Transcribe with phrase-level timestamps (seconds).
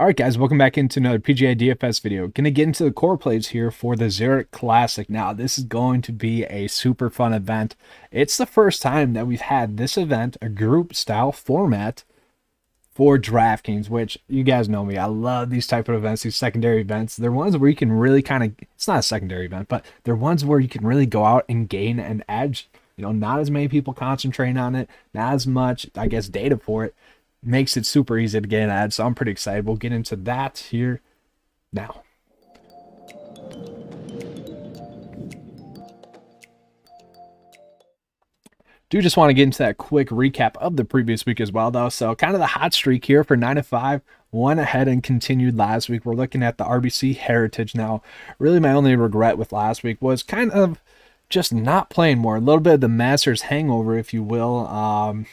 [0.00, 2.26] All right, guys, welcome back into another PGA DFS video.
[2.26, 5.10] To get into the core plays here for the Zurich Classic.
[5.10, 7.76] Now, this is going to be a super fun event.
[8.10, 12.04] It's the first time that we've had this event, a group style format
[12.90, 14.96] for DraftKings, which you guys know me.
[14.96, 17.16] I love these type of events, these secondary events.
[17.16, 20.16] They're ones where you can really kind of, it's not a secondary event, but they're
[20.16, 22.70] ones where you can really go out and gain an edge.
[22.96, 26.56] You know, not as many people concentrating on it, not as much, I guess, data
[26.56, 26.94] for it
[27.42, 28.92] makes it super easy to get an ad.
[28.92, 29.66] So I'm pretty excited.
[29.66, 31.00] We'll get into that here
[31.72, 32.02] now.
[38.90, 41.70] Do just want to get into that quick recap of the previous week as well,
[41.70, 41.88] though.
[41.90, 45.56] So, kind of the hot streak here for 9 to 5 went ahead and continued
[45.56, 46.04] last week.
[46.04, 48.02] We're looking at the RBC Heritage now.
[48.40, 50.82] Really, my only regret with last week was kind of
[51.28, 52.36] just not playing more.
[52.36, 54.66] A little bit of the Masters hangover, if you will.
[54.66, 55.26] Um,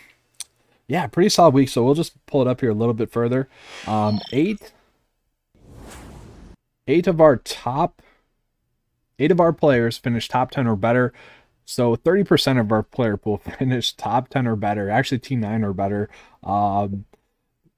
[0.87, 1.69] yeah, pretty solid week.
[1.69, 3.49] So we'll just pull it up here a little bit further.
[3.85, 4.71] Um, eight,
[6.87, 8.01] eight of our top,
[9.19, 11.13] eight of our players finished top 10 or better.
[11.65, 16.09] So 30% of our player pool finished top 10 or better, actually T9 or better.
[16.43, 17.05] Um,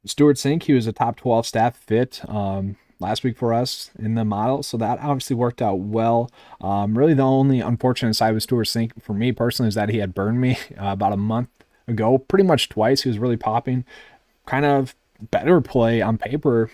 [0.06, 4.14] Stewart Cink, he was a top 12 stat fit um, last week for us in
[4.14, 4.62] the model.
[4.62, 6.30] So that obviously worked out well.
[6.62, 9.98] Um, really, the only unfortunate side with Stewart Cink for me personally is that he
[9.98, 11.50] had burned me uh, about a month
[11.90, 13.02] ago, pretty much twice.
[13.02, 13.86] He was really popping.
[14.46, 14.96] Kind of
[15.32, 16.72] better play on paper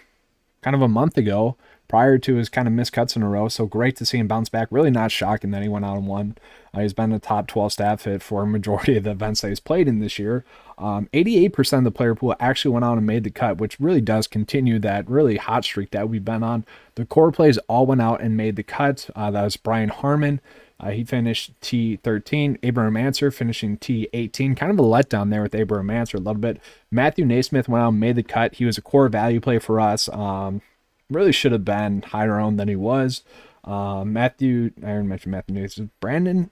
[0.61, 1.55] kind of a month ago
[1.87, 3.47] prior to his kind of missed cuts in a row.
[3.47, 4.67] So great to see him bounce back.
[4.71, 6.35] Really not shocking that he went out and won.
[6.73, 9.49] Uh, he's been a top 12 stat fit for a majority of the events that
[9.49, 10.43] he's played in this year.
[10.77, 14.01] Um, 88% of the player pool actually went out and made the cut, which really
[14.01, 16.65] does continue that really hot streak that we've been on.
[16.95, 19.09] The core plays all went out and made the cut.
[19.15, 20.41] Uh, that was Brian Harman,
[20.79, 22.57] uh, he finished T13.
[22.63, 24.57] Abraham Ancer finishing T18.
[24.57, 26.59] Kind of a letdown there with Abraham Ancer a little bit.
[26.91, 28.55] Matthew NeSmith went out and made the cut.
[28.55, 30.09] He was a core value play for us.
[30.09, 30.61] Um,
[31.09, 33.23] really should have been higher owned than he was.
[33.63, 35.89] Um, Matthew, I already mentioned Matthew NeSmith.
[35.99, 36.49] Brandon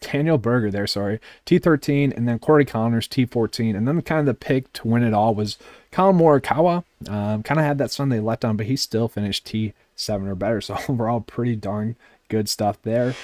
[0.00, 1.20] Daniel Berger there, sorry.
[1.46, 3.76] T13, and then Corey Conners, T14.
[3.76, 5.58] And then kind of the pick to win it all was
[5.92, 6.84] Collin Morikawa.
[7.08, 10.60] Um, kind of had that Sunday letdown, but he still finished T7 or better.
[10.60, 11.96] So overall, pretty darn
[12.34, 13.14] good stuff there.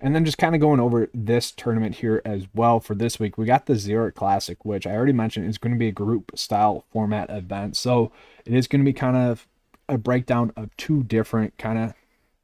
[0.00, 3.36] And then just kind of going over this tournament here as well for this week,
[3.36, 6.32] we got the Zurich Classic, which I already mentioned is going to be a group
[6.34, 7.76] style format event.
[7.76, 8.10] So
[8.46, 9.46] it is going to be kind of
[9.86, 11.92] a breakdown of two different kind of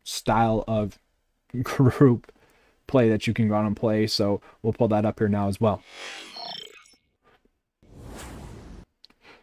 [0.02, 0.98] style of
[1.62, 2.30] group
[2.86, 4.06] play that you can go out and play.
[4.06, 5.82] So we'll pull that up here now as well.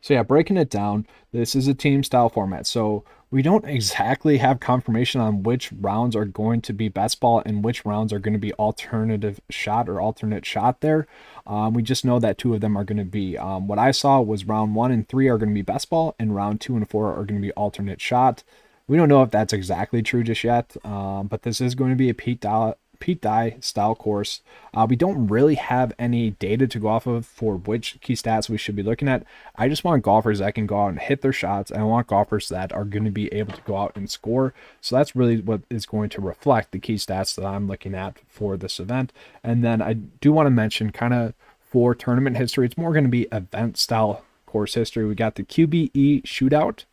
[0.01, 2.67] So yeah, breaking it down, this is a team style format.
[2.67, 7.41] So we don't exactly have confirmation on which rounds are going to be best ball
[7.45, 11.07] and which rounds are going to be alternative shot or alternate shot there.
[11.47, 13.37] Um, we just know that two of them are going to be.
[13.37, 16.13] Um, what I saw was round one and three are going to be best ball,
[16.19, 18.43] and round two and four are going to be alternate shot.
[18.87, 21.95] We don't know if that's exactly true just yet, um, but this is going to
[21.95, 24.39] be a Pete Dye, Pete Dye style course.
[24.73, 28.49] Uh, we don't really have any data to go off of for which key stats
[28.49, 29.25] we should be looking at.
[29.57, 32.07] I just want golfers that can go out and hit their shots, and I want
[32.07, 34.53] golfers that are going to be able to go out and score.
[34.79, 38.19] So that's really what is going to reflect the key stats that I'm looking at
[38.29, 39.11] for this event.
[39.43, 41.33] And then I do want to mention kind of
[41.71, 45.05] for tournament history, it's more going to be event style course history.
[45.05, 46.83] We got the QBE shootout,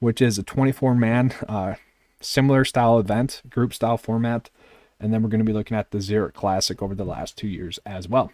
[0.00, 1.76] which is a 24 man, uh,
[2.20, 4.50] similar style event, group style format.
[4.98, 7.48] And then we're going to be looking at the Zurich Classic over the last two
[7.48, 8.32] years as well.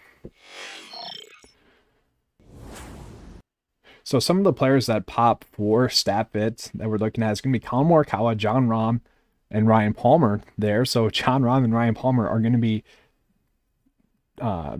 [4.04, 7.52] So some of the players that pop for StatFit that we're looking at is going
[7.52, 9.00] to be Collin Morikawa, Jon Rahm,
[9.50, 10.84] and Ryan Palmer there.
[10.84, 12.84] So Jon Rahm and Ryan Palmer are going to be
[14.40, 14.78] uh,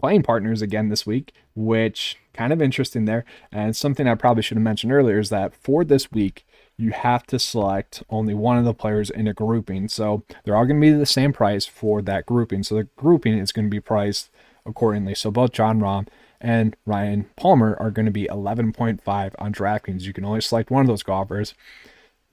[0.00, 3.24] playing partners again this week, which kind of interesting there.
[3.52, 6.44] And something I probably should have mentioned earlier is that for this week,
[6.76, 9.88] you have to select only one of the players in a grouping.
[9.88, 12.62] So they're all going to be the same price for that grouping.
[12.62, 14.30] So the grouping is going to be priced
[14.66, 15.14] accordingly.
[15.14, 16.08] So both Jon Rahm
[16.40, 20.02] and Ryan Palmer are going to be 11.5 on DraftKings.
[20.02, 21.54] You can only select one of those golfers.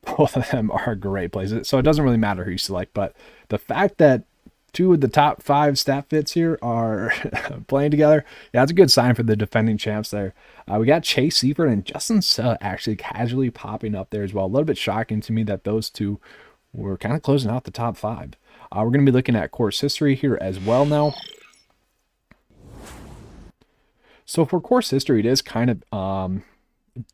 [0.17, 1.53] Both of them are great plays.
[1.67, 3.15] So it doesn't really matter who you select, but
[3.49, 4.23] the fact that
[4.73, 7.13] two of the top five stat fits here are
[7.67, 8.25] playing together.
[8.53, 10.33] Yeah, that's a good sign for the defending champs there.
[10.71, 14.45] Uh, we got Chase Seiffert and Justin Suh actually casually popping up there as well.
[14.45, 16.19] A little bit shocking to me that those two
[16.73, 18.31] were kind of closing out the top five.
[18.71, 21.13] Uh, we're going to be looking at course history here as well now.
[24.25, 26.43] So for course history, it is kind of um,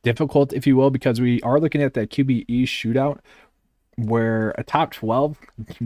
[0.03, 3.19] difficult, if you will, because we are looking at that QBE shootout
[3.97, 5.37] where a top 12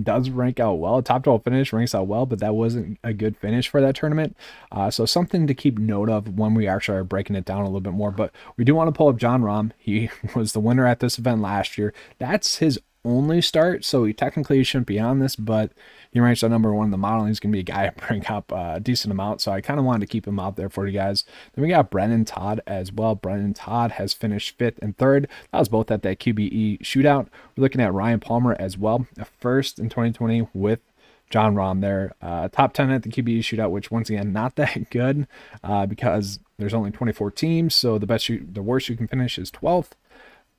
[0.03, 0.97] does rank out well.
[0.97, 3.95] A top 12 finish ranks out well, but that wasn't a good finish for that
[3.95, 4.35] tournament.
[4.71, 7.65] Uh, so something to keep note of when we actually are breaking it down a
[7.65, 8.11] little bit more.
[8.11, 9.71] But we do want to pull up Jon Rahm.
[9.77, 11.93] He was the winner at this event last year.
[12.19, 15.71] That's his only start, so he technically shouldn't be on this, but
[16.11, 18.25] he ranks at number one in the modeling He's going to be a guy bring
[18.27, 20.85] up a decent amount, so I kind of wanted to keep him out there for
[20.85, 21.23] you guys.
[21.53, 23.15] Then we got Brendon Todd as well.
[23.15, 25.27] Brendon Todd has finished fifth and third.
[25.51, 27.27] That was both at that QBE shootout.
[27.55, 30.79] We're looking at Ryan Palmer as well, a first in 2020 with
[31.29, 32.13] Jon Rahm there.
[32.21, 35.27] Uh, top 10 at the QBE shootout, which once again, not that good
[35.63, 37.73] uh, because there's only 24 teams.
[37.73, 39.91] So the best you, the worst you can finish is 12th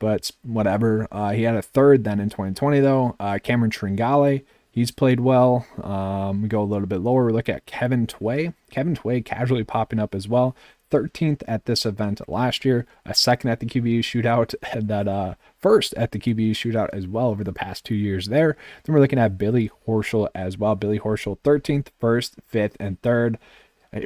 [0.02, 1.06] but whatever.
[1.12, 3.14] Uh, he had a third then in 2020 though.
[3.20, 5.64] Uh, Cameron Tringale, he's played well.
[5.81, 7.26] Um, we go a little bit lower.
[7.26, 8.52] We look at Kevin Tway.
[8.69, 10.56] Kevin Tway casually popping up as well.
[10.90, 15.37] 13th at this event last year, a second at the QBE shootout, and that uh,
[15.60, 18.56] first at the QBE shootout as well over the past two years there.
[18.82, 20.75] Then we're looking at Billy Horschel as well.
[20.75, 23.38] Billy Horschel 13th, first, fifth, and third.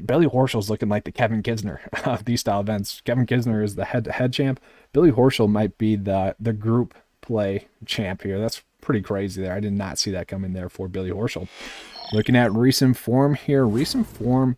[0.04, 3.00] Billy Horschel's looking like the Kevin Kisner of these style events.
[3.04, 4.60] Kevin Kisner is the head-to-head champ.
[4.92, 8.38] Billy Horschel might be the the group play champ here.
[8.38, 9.52] That's pretty crazy there.
[9.52, 11.48] I did not see that coming there for Billy Horschel.
[12.12, 14.56] Looking at recent form here, recent form,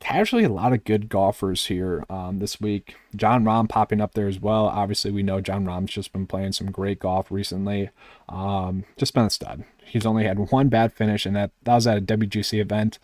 [0.00, 2.96] casually a lot of good golfers here um, this week.
[3.14, 4.66] Jon Rahm popping up there as well.
[4.66, 7.90] Obviously, we know Jon Rahm's just been playing some great golf recently.
[8.28, 9.64] Um, just been a stud.
[9.84, 12.98] He's only had one bad finish, and that, that was at a WGC event.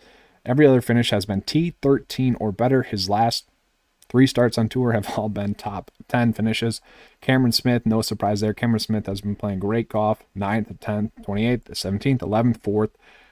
[0.45, 2.83] Every other finish has been T13 or better.
[2.83, 3.47] His last
[4.09, 6.81] three starts on tour have all been top 10 finishes.
[7.21, 8.55] Cameron Smith, no surprise there.
[8.55, 12.91] Cameron Smith has been playing great golf 9th, 10th, 28th, 17th, 11th, 4th.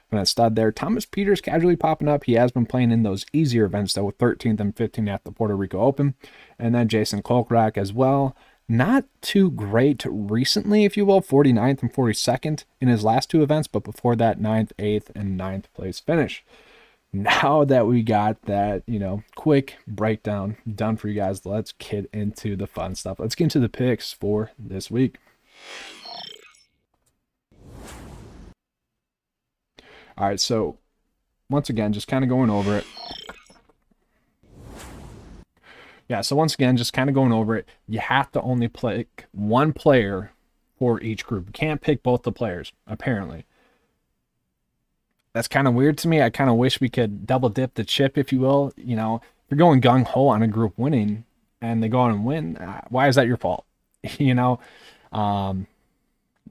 [0.09, 0.71] Been a stud there.
[0.71, 2.23] Thomas Peters casually popping up.
[2.23, 5.55] He has been playing in those easier events though, 13th and 15th at the Puerto
[5.55, 6.15] Rico Open.
[6.57, 8.35] And then Jason Kokrak as well.
[8.67, 13.67] Not too great recently, if you will, 49th and 42nd in his last two events,
[13.67, 16.43] but before that, 9th, 8th, and 9th place finish
[17.11, 22.09] now that we got that, you know, quick breakdown done for you guys, let's get
[22.13, 23.19] into the fun stuff.
[23.19, 25.17] Let's get into the picks for this week.
[30.17, 30.77] All right, so
[31.49, 32.85] once again, just kind of going over it.
[36.07, 37.67] Yeah, so once again, just kind of going over it.
[37.87, 40.31] You have to only pick one player
[40.77, 41.47] for each group.
[41.47, 43.45] You can't pick both the players, apparently
[45.39, 46.21] that's kind of weird to me.
[46.21, 48.73] I kind of wish we could double dip the chip, if you will.
[48.75, 51.23] You know, if you're going gung ho on a group winning
[51.61, 53.63] and they go on and win, uh, why is that your fault?
[54.17, 54.59] you know,
[55.13, 55.65] um,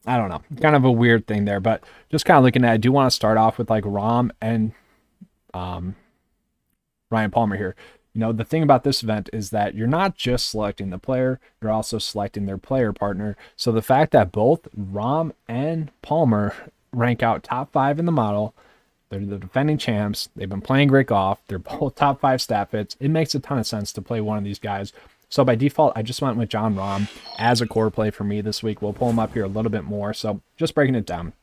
[0.06, 0.40] I don't know.
[0.62, 2.70] Kind of a weird thing there, but just kind of looking at.
[2.70, 4.72] It, I do want to start off with like Rahm and
[5.52, 5.94] um,
[7.10, 7.76] Ryan Palmer here.
[8.14, 11.40] You know, the thing about this event is that you're not just selecting the player,
[11.60, 13.36] you're also selecting their player partner.
[13.54, 16.54] So the fact that both Rahm and Palmer
[16.90, 18.54] rank out top five in the model
[19.10, 20.28] they're the defending champs.
[20.36, 21.40] They've been playing great golf.
[21.48, 22.96] They're both top five stat fits.
[23.00, 24.92] It makes a ton of sense to play one of these guys.
[25.30, 27.08] So by default, I just went with Jon Rahm
[27.38, 28.80] as a core play for me this week.
[28.80, 30.14] We'll pull him up here a little bit more.
[30.14, 31.34] So just breaking it down.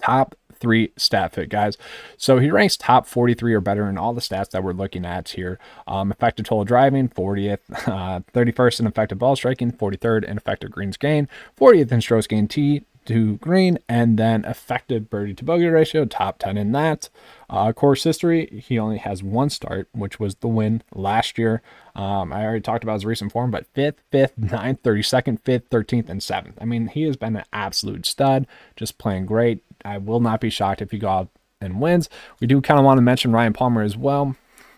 [0.00, 1.78] Top three stat fit guys.
[2.16, 5.30] So he ranks top 43 or better in all the stats that we're looking at
[5.30, 5.58] here.
[5.86, 10.96] Um, effective total driving, 40th, uh, 31st in effective ball striking, 43rd in effective greens
[10.96, 11.28] gain,
[11.58, 16.38] 40th in strokes gain tee, to green, and then effective birdie to bogey ratio, top
[16.38, 17.08] 10 in that.
[17.48, 21.62] Uh, course history, he only has one start, which was the win last year.
[21.94, 26.08] Um, I already talked about his recent form, but 5th, 5th, 9th, 32nd, 5th, 13th,
[26.08, 26.54] and 7th.
[26.60, 28.46] I mean, he has been an absolute stud,
[28.76, 29.62] just playing great.
[29.84, 31.28] I will not be shocked if he go out
[31.60, 32.08] and wins.
[32.40, 34.36] We do kind of want to mention Ryan Palmer as well.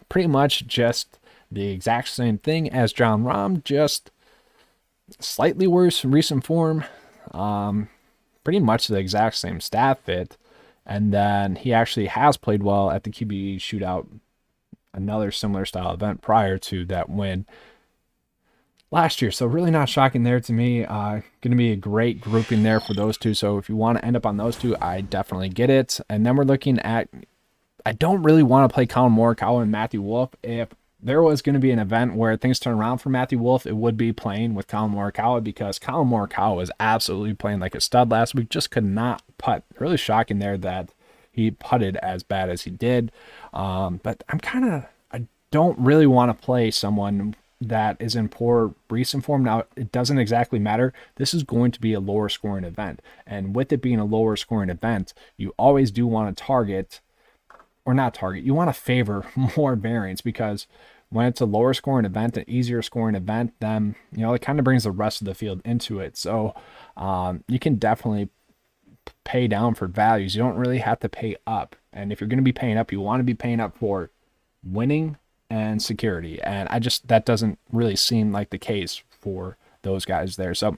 [0.09, 1.19] Pretty much just
[1.51, 4.11] the exact same thing as Jon Rahm, just
[5.21, 6.85] slightly worse recent form.
[7.33, 7.89] Um,
[8.47, 10.37] pretty much the exact same stat fit.
[10.87, 14.07] And then he actually has played well at the QBE shootout,
[14.95, 17.45] another similar style event prior to that win
[18.93, 19.33] last year.
[19.33, 20.85] So really not shocking there to me.
[20.85, 23.35] Uh, going to be a great grouping there for those two.
[23.35, 25.99] So if you want to end up on those two, I definitely get it.
[26.09, 27.09] And then we're looking at,
[27.85, 30.69] I don't really want to play Collin Morikawa and Matthew Wolff if
[31.01, 33.77] there was going to be an event where things turn around for Matthew Wolff, it
[33.77, 38.11] would be playing with Collin Morikawa because Collin Morikawa was absolutely playing like a stud
[38.11, 38.49] last week.
[38.49, 39.63] Just could not putt.
[39.79, 40.91] Really shocking there that
[41.31, 43.13] he putted as bad as he did.
[43.53, 48.29] Um, but I'm kind of, I don't really want to play someone that is in
[48.29, 49.45] poor recent form.
[49.45, 50.93] Now, it doesn't exactly matter.
[51.17, 53.01] This is going to be a lower scoring event.
[53.27, 57.01] And with it being a lower scoring event, you always do want to target
[57.87, 59.25] or not target, you want to favor
[59.57, 60.67] more variance because
[61.09, 64.59] When it's a lower scoring event, an easier scoring event, then you know it kind
[64.59, 66.17] of brings the rest of the field into it.
[66.17, 66.53] So
[66.97, 68.29] um, you can definitely
[69.23, 70.35] pay down for values.
[70.35, 71.77] You don't really have to pay up.
[71.93, 74.11] And if you're going to be paying up, you want to be paying up for
[74.65, 75.17] winning
[75.49, 76.43] and security.
[76.43, 80.55] And I just that doesn't really seem like the case for those guys there.
[80.55, 80.77] So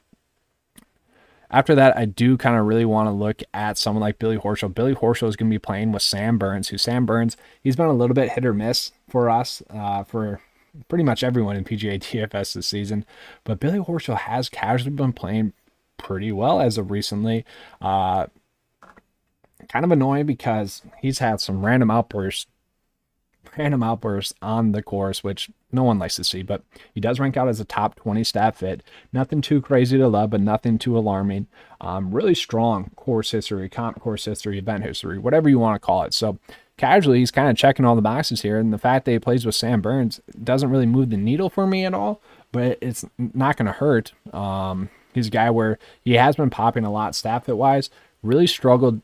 [1.51, 4.75] after that, I do kind of really want to look at someone like Billy Horschel.
[4.75, 7.87] Billy Horschel is going to be playing with Sam Burns, who Sam Burns, he's been
[7.87, 10.41] a little bit hit or miss for us, uh, for
[10.89, 13.05] pretty much everyone in PGA DFS this season.
[13.45, 15.53] But Billy Horschel has casually been playing
[15.97, 17.45] pretty well as of recently.
[17.81, 18.27] Uh,
[19.69, 22.47] kind of annoying because he's had some random outbursts
[23.57, 26.63] random outbursts on the course, which no one likes to see, but
[26.95, 28.83] he does rank out as a top 20 stat fit.
[29.13, 31.47] Nothing too crazy to love, but nothing too alarming.
[31.81, 36.05] Um, really strong course history, comp course history, event history, whatever you want to call
[36.05, 36.15] it.
[36.15, 36.39] So
[36.79, 38.59] casually, he's kind of checking all the boxes here.
[38.59, 41.67] And the fact that he plays with Sam Burns doesn't really move the needle for
[41.67, 42.21] me at all,
[42.51, 44.13] but it's not going to hurt.
[44.33, 47.91] Um, he's a guy where he has been popping a lot stat fit wise,
[48.23, 49.03] really struggled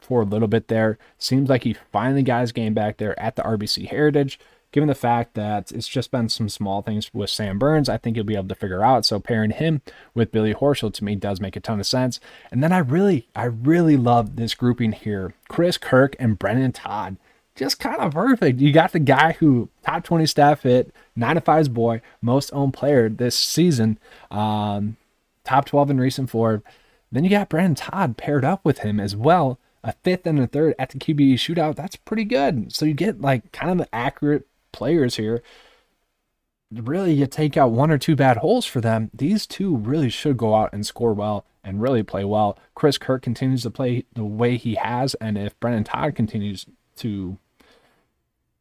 [0.00, 0.96] for a little bit there.
[1.18, 4.38] Seems like he finally got his game back there at the RBC Heritage.
[4.70, 8.16] Given the fact that it's just been some small things with Sam Burns, I think
[8.16, 9.06] he'll be able to figure out.
[9.06, 9.80] So pairing him
[10.14, 12.20] with Billy Horschel to me does make a ton of sense.
[12.50, 15.32] And then I really, I really love this grouping here.
[15.48, 17.16] Chris Kirk and Brendon Todd.
[17.54, 18.60] Just kind of perfect.
[18.60, 22.74] You got the guy who top 20 stat fit, 9 to 5's boy, most owned
[22.74, 23.98] player this season,
[24.30, 24.96] um,
[25.44, 26.62] top 12 in recent form.
[27.10, 30.46] Then you got Brendon Todd paired up with him as well a fifth and a
[30.46, 32.72] third at the QBE shootout, that's pretty good.
[32.72, 34.46] So you get like kind of an accurate
[34.78, 35.42] players here.
[36.70, 39.10] Really, you take out one or two bad holes for them.
[39.12, 42.58] These two really should go out and score well and really play well.
[42.74, 46.66] Chris Kirk continues to play the way he has, and if Brendon Todd continues
[46.96, 47.38] to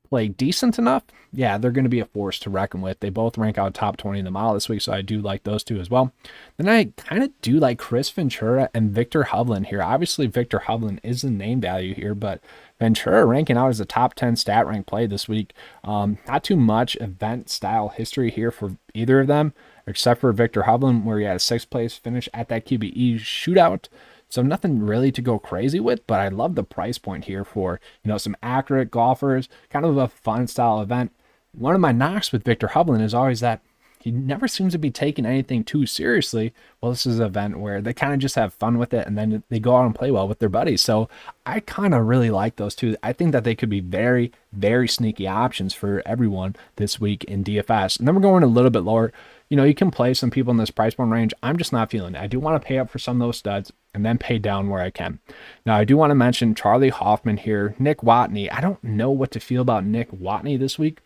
[0.09, 2.99] play decent enough, yeah, they're going to be a force to reckon with.
[2.99, 5.43] They both rank out top 20 in the mile this week, so I do like
[5.43, 6.13] those two as well.
[6.57, 9.81] Then I kind of do like Kris Ventura and Viktor Hovland here.
[9.81, 12.41] Obviously, Viktor Hovland is the name value here, but
[12.79, 15.53] Ventura ranking out as a top 10 stat rank play this week.
[15.83, 19.53] Um, not too much event style history here for either of them,
[19.85, 23.87] except for Viktor Hovland, where he had a sixth place finish at that QBE shootout.
[24.29, 27.79] So nothing really to go crazy with, but I love the price point here for,
[28.03, 31.11] you know, some accurate golfers, kind of a fun style event.
[31.53, 33.61] One of my knocks with Viktor Hovland is always that
[33.99, 36.53] he never seems to be taking anything too seriously.
[36.79, 39.17] Well, this is an event where they kind of just have fun with it and
[39.17, 40.81] then they go out and play well with their buddies.
[40.81, 41.09] So
[41.45, 42.95] I kind of really like those two.
[43.01, 47.43] I think that they could be very, very sneaky options for everyone this week in
[47.43, 47.97] DFS.
[47.97, 49.11] And then we're going a little bit lower
[49.49, 51.33] you know, you can play some people in this price point range.
[51.41, 52.21] I'm just not feeling it.
[52.21, 54.69] I do want to pay up for some of those studs and then pay down
[54.69, 55.17] where I can.
[55.65, 58.47] Now, I do want to mention Charley Hoffman here, Nick Watney.
[58.51, 60.99] I don't know what to feel about Nick Watney this week,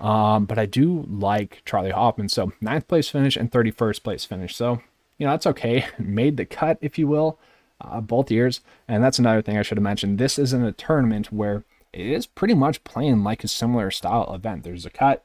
[0.00, 2.28] um, but I do like Charley Hoffman.
[2.28, 4.56] So, ninth place finish and 31st place finish.
[4.56, 4.82] So,
[5.18, 5.86] you know, that's okay.
[6.00, 7.38] Made the cut, if you will,
[7.80, 8.60] uh, both years.
[8.88, 10.18] And that's another thing I should have mentioned.
[10.18, 14.64] This isn't a tournament where it is pretty much playing like a similar style event.
[14.64, 15.24] There's a cut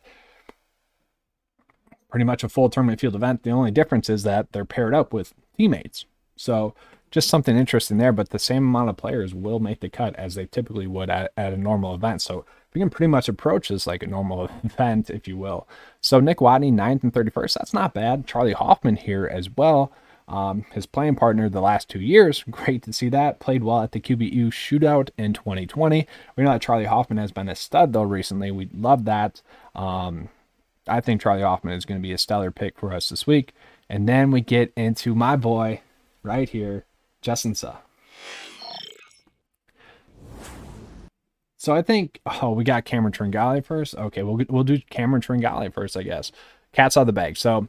[2.09, 3.43] pretty much a full tournament field event.
[3.43, 6.05] The only difference is that they're paired up with teammates.
[6.35, 6.73] So
[7.11, 10.35] just something interesting there, but the same amount of players will make the cut as
[10.35, 12.21] they typically would at, at a normal event.
[12.21, 15.67] So we can pretty much approach this like a normal event, if you will.
[16.01, 18.27] So Nick Watney, 9th and 31st, that's not bad.
[18.27, 19.91] Charley Hoffman here as well.
[20.27, 23.39] Um, his playing partner the last two years, great to see that.
[23.39, 26.05] Played well at the QBE shootout in 2020.
[26.35, 28.51] We know that Charley Hoffman has been a stud though recently.
[28.51, 29.41] We love that.
[29.73, 30.29] Um,
[30.87, 33.53] I think Charley Hoffman is going to be a stellar pick for us this week.
[33.89, 35.81] And then we get into my boy
[36.23, 36.85] right here,
[37.35, 37.75] Suh.
[41.57, 43.95] So I think, oh, we got Cameron Tringale first.
[43.95, 46.31] Okay, we'll we'll do Cameron Tringale first, I guess.
[46.71, 47.35] Cat's out of the bag.
[47.37, 47.67] So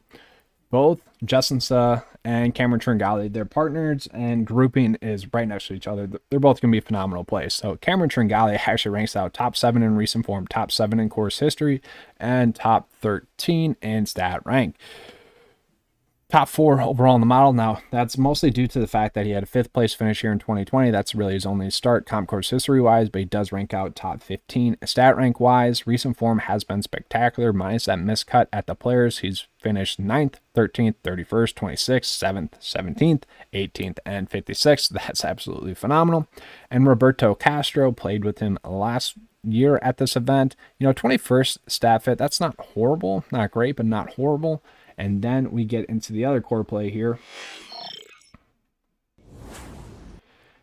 [0.69, 6.07] both Suh and Cameron Tringale, their partners and grouping is right next to each other.
[6.29, 7.53] They're both going to be phenomenal plays.
[7.53, 11.39] So Cameron Tringale actually ranks out top seven in recent form, top seven in course
[11.39, 11.81] history,
[12.17, 14.75] and top 13 in stat rank
[16.29, 17.53] top four overall in the model.
[17.53, 20.31] Now, that's mostly due to the fact that he had a fifth place finish here
[20.31, 20.91] in 2020.
[20.91, 24.21] That's really his only start comp course history wise, but he does rank out top
[24.21, 25.87] 15 stat rank wise.
[25.87, 29.19] Recent form has been spectacular, minus that miscut at the players.
[29.19, 34.89] He's finished 9th, 13th, 31st, 26th, 7th, 17th, 18th, and 56th.
[34.93, 36.27] That's absolutely phenomenal.
[36.69, 40.55] And Roberto Castro played with him last year at this event.
[40.77, 44.61] You know, 21st stat fit, that's not horrible, not great, but not horrible.
[44.99, 47.17] And then we get into the other core play here.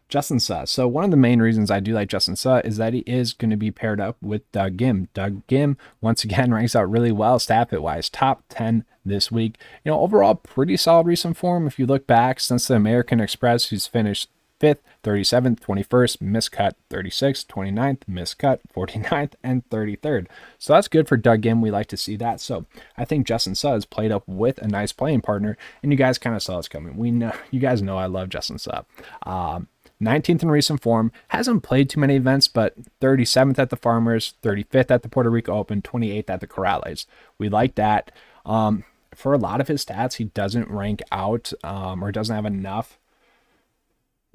[0.09, 0.67] Justin Suh.
[0.67, 3.33] So one of the main reasons I do like Justin Suh is that he is
[3.33, 5.09] going to be paired up with Doug Ghim.
[5.15, 9.57] Doug Ghim once again ranks out really well stat fit wise, top 10 this week.
[9.85, 11.67] You know, overall pretty solid recent form.
[11.67, 14.29] If you look back since the American Express, he's finished
[14.61, 20.27] 5th, 37th, 21st, miscut 36th, 29th, miscut 49th, and 33rd.
[20.59, 21.61] So that's good for Doug Ghim.
[21.61, 22.41] We like to see that.
[22.41, 26.19] So I think Justin Suh played up with a nice playing partner, and you guys
[26.19, 26.97] kind of saw this coming.
[26.97, 28.83] We know you guys know I love Justin Suh.
[29.23, 29.69] Um,
[30.01, 34.91] 19th in recent form, hasn't played too many events, but 37th at the Farmers, 35th
[34.91, 37.07] at the Puerto Rico Open, 28th at the Corales.
[37.39, 38.13] We like that.
[38.45, 38.85] Um,
[39.15, 42.99] for a lot of his stats, he doesn't rank out um, or doesn't have enough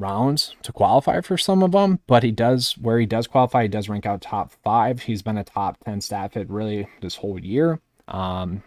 [0.01, 3.67] rounds to qualify for some of them, but he does, where he does qualify, he
[3.67, 5.03] does rank out top five.
[5.03, 7.79] He's been a top 10 stat fit really this whole year.
[8.07, 8.63] Um,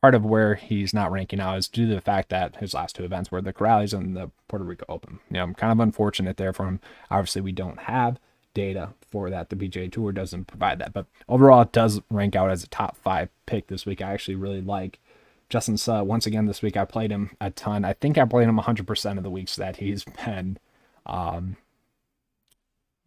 [0.00, 2.94] part of where he's not ranking out is due to the fact that his last
[2.94, 5.18] two events were the Corales and the Puerto Rico Open.
[5.30, 6.80] You know, I'm kind of unfortunate there for him.
[7.10, 8.20] Obviously, we don't have
[8.52, 9.48] data for that.
[9.48, 12.96] The PGA Tour doesn't provide that, but overall, it does rank out as a top
[12.98, 14.02] five pick this week.
[14.02, 15.00] I actually really like
[15.48, 16.02] Justin Suh.
[16.04, 17.84] Once again, this week I played him a ton.
[17.84, 20.58] I think I played him 100% of the weeks that he's been
[21.06, 21.56] um,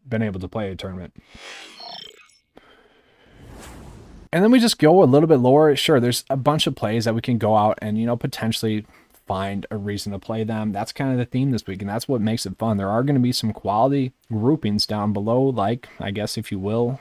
[0.07, 1.13] been able to play a tournament.
[4.31, 5.75] And then we just go a little bit lower.
[5.75, 8.85] Sure, there's a bunch of plays that we can go out and, you know, potentially
[9.25, 10.71] find a reason to play them.
[10.71, 12.77] That's kind of the theme this week, and that's what makes it fun.
[12.77, 16.59] There are going to be some quality groupings down below, like, I guess, if you
[16.59, 16.99] will,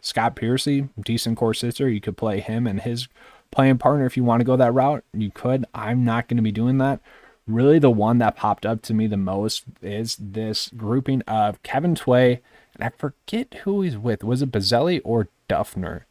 [0.00, 1.88] Scott Piercy, decent core sister.
[1.88, 3.08] You could play him and his
[3.50, 5.04] playing partner if you want to go that route.
[5.12, 5.66] You could.
[5.74, 7.00] I'm not going to be doing that
[7.48, 11.94] really the one that popped up to me the most is this grouping of Kevin
[11.94, 12.40] Tway,
[12.74, 14.22] and I forget who he's with.
[14.22, 16.02] Was it Bazelli or Dufner?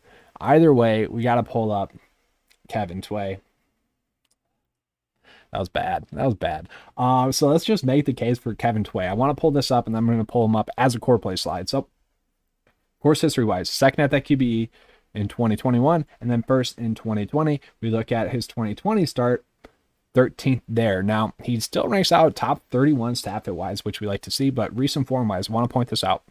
[0.42, 1.94] Either way, we got to pull up
[2.68, 3.40] Kevin Tway.
[5.52, 6.06] That was bad.
[6.12, 6.68] That was bad.
[6.98, 9.08] Uh, so let's just make the case for Kevin Tway.
[9.08, 10.96] I want to pull this up, and then I'm going to pull him up as
[10.96, 11.70] a core play slide.
[11.70, 11.88] So,
[13.00, 14.70] course history wise, second at that QBE
[15.14, 17.62] in 2021, and then first in 2020.
[17.80, 19.46] We look at his 2020 start
[20.16, 21.04] 13th there.
[21.04, 24.50] Now, he still ranks out top 31 stat fit wise, which we like to see,
[24.50, 26.24] but recent form wise, want to point this out.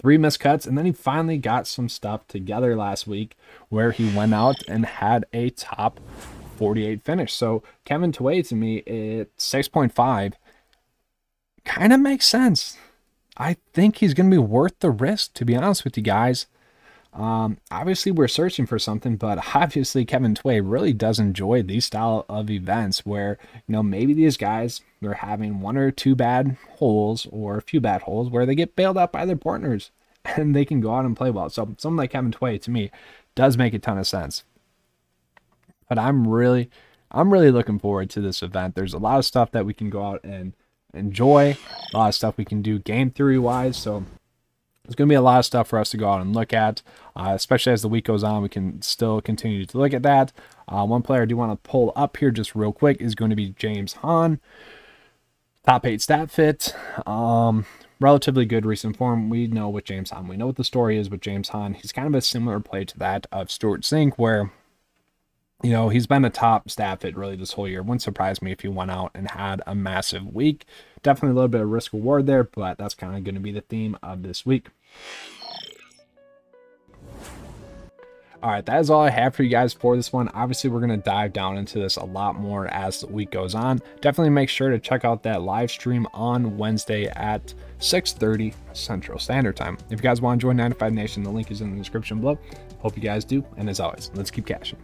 [0.00, 3.36] Three missed cuts, and then he finally got some stuff together last week
[3.68, 6.00] where he went out and had a top
[6.56, 7.32] 48 finish.
[7.32, 10.34] So, Kevin Tway to me at 6.5
[11.64, 12.76] kind of makes sense.
[13.36, 16.46] I think he's going to be worth the risk, to be honest with you guys.
[17.14, 22.26] Um, obviously, we're searching for something, but obviously, Kevin Tway really does enjoy these style
[22.28, 27.26] of events where you know maybe these guys they're having one or two bad holes
[27.30, 29.90] or a few bad holes where they get bailed out by their partners
[30.24, 31.48] and they can go out and play well.
[31.50, 32.90] So, someone like Kevin Tway to me
[33.34, 34.44] does make a ton of sense.
[35.88, 36.70] But I'm really,
[37.10, 38.74] I'm really looking forward to this event.
[38.74, 40.54] There's a lot of stuff that we can go out and
[40.94, 41.56] enjoy,
[41.92, 43.76] a lot of stuff we can do game theory wise.
[43.76, 44.04] So
[44.84, 46.52] there's going to be a lot of stuff for us to go out and look
[46.52, 46.82] at,
[47.16, 48.42] uh, especially as the week goes on.
[48.42, 50.32] We can still continue to look at that.
[50.68, 53.30] Uh, one player I do want to pull up here just real quick is going
[53.30, 54.40] to be James Hahn.
[55.64, 56.74] Top eight stat fit.
[57.06, 57.64] Um,
[57.98, 59.30] relatively good recent form.
[59.30, 60.28] We know with James Hahn.
[60.28, 61.72] We know what the story is with James Hahn.
[61.72, 64.52] He's kind of a similar play to that of Stewart Cink, where
[65.64, 67.82] you know, he's been a top stat fit really this whole year.
[67.82, 70.66] Wouldn't surprise me if he went out and had a massive week.
[71.02, 73.50] Definitely a little bit of risk reward there, but that's kind of going to be
[73.50, 74.68] the theme of this week.
[78.42, 80.28] All right, that is all I have for you guys for this one.
[80.34, 83.54] Obviously, we're going to dive down into this a lot more as the week goes
[83.54, 83.80] on.
[84.02, 89.56] Definitely make sure to check out that live stream on Wednesday at 6.30 Central Standard
[89.56, 89.78] Time.
[89.88, 92.38] If you guys want to join 95 Nation, the link is in the description below.
[92.80, 93.42] Hope you guys do.
[93.56, 94.78] And as always, let's keep cashing.